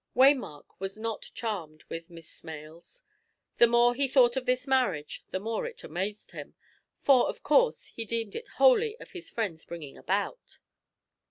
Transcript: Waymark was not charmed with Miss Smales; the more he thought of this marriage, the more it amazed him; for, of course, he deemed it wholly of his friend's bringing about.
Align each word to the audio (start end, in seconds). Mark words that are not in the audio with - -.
Waymark 0.15 0.65
was 0.79 0.97
not 0.97 1.29
charmed 1.35 1.83
with 1.87 2.09
Miss 2.09 2.27
Smales; 2.27 3.03
the 3.59 3.67
more 3.67 3.93
he 3.93 4.07
thought 4.07 4.35
of 4.35 4.47
this 4.47 4.65
marriage, 4.65 5.23
the 5.29 5.39
more 5.39 5.67
it 5.67 5.83
amazed 5.83 6.31
him; 6.31 6.55
for, 7.03 7.29
of 7.29 7.43
course, 7.43 7.85
he 7.85 8.03
deemed 8.03 8.35
it 8.35 8.47
wholly 8.57 8.97
of 8.99 9.11
his 9.11 9.29
friend's 9.29 9.63
bringing 9.63 9.99
about. 9.99 10.57